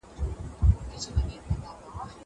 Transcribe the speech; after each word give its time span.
زه 0.03 0.09
له 0.89 0.97
سهاره 1.03 1.31
چپنه 1.47 1.55
پاکوم!! 1.63 2.09